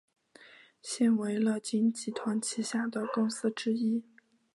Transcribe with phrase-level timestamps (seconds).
[0.81, 4.03] 现为乐金集团旗下的公司之一。